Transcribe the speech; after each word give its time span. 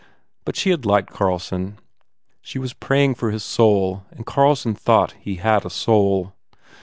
But 0.45 0.55
she 0.55 0.71
had 0.71 0.83
liked 0.83 1.13
Carlson. 1.13 1.77
She 2.41 2.57
was 2.57 2.73
praying 2.73 3.13
for 3.13 3.29
his 3.29 3.43
soul 3.43 4.03
and 4.09 4.25
Carlson 4.25 4.73
thought 4.73 5.13
he 5.21 5.35
had 5.35 5.63
a 5.63 5.69
soul. 5.69 6.33